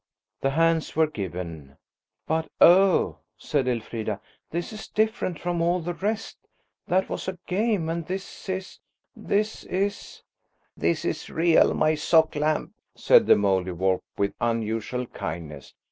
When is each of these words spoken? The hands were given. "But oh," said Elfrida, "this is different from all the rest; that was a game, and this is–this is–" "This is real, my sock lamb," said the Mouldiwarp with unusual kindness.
The 0.41 0.49
hands 0.49 0.95
were 0.95 1.05
given. 1.05 1.77
"But 2.25 2.49
oh," 2.59 3.19
said 3.37 3.67
Elfrida, 3.67 4.19
"this 4.49 4.73
is 4.73 4.87
different 4.87 5.37
from 5.39 5.61
all 5.61 5.79
the 5.79 5.93
rest; 5.93 6.39
that 6.87 7.07
was 7.07 7.27
a 7.27 7.37
game, 7.45 7.87
and 7.87 8.07
this 8.07 8.49
is–this 8.49 9.63
is–" 9.65 10.23
"This 10.75 11.05
is 11.05 11.29
real, 11.29 11.75
my 11.75 11.93
sock 11.93 12.33
lamb," 12.35 12.73
said 12.95 13.27
the 13.27 13.35
Mouldiwarp 13.35 14.01
with 14.17 14.33
unusual 14.41 15.05
kindness. 15.05 15.75